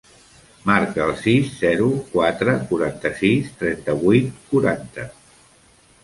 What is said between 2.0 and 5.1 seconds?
quatre, quaranta-sis, trenta-vuit, quaranta.